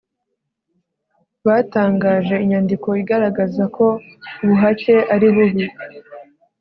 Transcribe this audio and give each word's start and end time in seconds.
batangaje 1.47 2.35
inyandiko 2.43 2.87
igaragaza 3.01 3.63
ko 3.75 3.85
ubuhake 4.43 4.95
ari 5.13 5.27
bubi 5.35 5.65